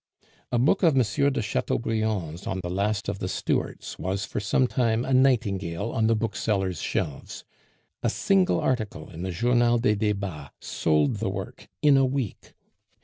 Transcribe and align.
A 0.51 0.57
book 0.57 0.81
of 0.81 0.95
M. 0.95 1.03
de 1.31 1.41
Chateaubriand's 1.43 2.47
on 2.47 2.59
the 2.63 2.71
last 2.71 3.07
of 3.07 3.19
the 3.19 3.27
Stuarts 3.27 3.99
was 3.99 4.25
for 4.25 4.39
some 4.39 4.65
time 4.65 5.05
a 5.05 5.13
"nightingale" 5.13 5.91
on 5.91 6.07
the 6.07 6.15
bookseller's 6.15 6.81
shelves. 6.81 7.43
A 8.01 8.09
single 8.09 8.59
article 8.59 9.11
in 9.11 9.21
the 9.21 9.29
Journal 9.29 9.77
des 9.77 9.93
Debats 9.95 10.49
sold 10.65 11.17
the 11.17 11.29
work 11.29 11.67
in 11.83 11.97
a 11.97 12.05
week. 12.07 12.53